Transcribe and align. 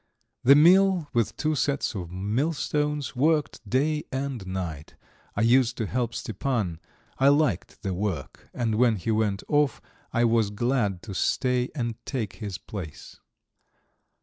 The 0.43 0.55
mill 0.55 1.09
with 1.13 1.37
two 1.37 1.53
sets 1.53 1.93
of 1.93 2.09
millstones 2.11 3.15
worked 3.15 3.61
day 3.69 4.03
and 4.11 4.47
night. 4.47 4.95
I 5.35 5.41
used 5.41 5.77
to 5.77 5.85
help 5.85 6.15
Stepan; 6.15 6.79
I 7.19 7.27
liked 7.27 7.83
the 7.83 7.93
work, 7.93 8.49
and 8.51 8.73
when 8.79 8.95
he 8.95 9.11
went 9.11 9.43
off 9.47 9.79
I 10.11 10.23
was 10.25 10.49
glad 10.49 11.03
to 11.03 11.13
stay 11.13 11.69
and 11.75 12.03
take 12.03 12.37
his 12.37 12.57
place. 12.57 13.19